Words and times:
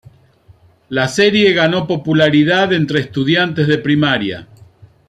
La 0.89 1.07
serie 1.07 1.53
ganó 1.53 1.85
popularidad 1.85 2.73
entre 2.73 3.01
estudiantes 3.01 3.67
de 3.67 3.77
primaria. 3.77 4.47